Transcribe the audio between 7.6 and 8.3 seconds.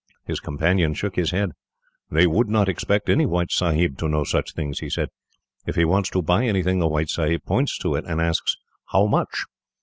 to it and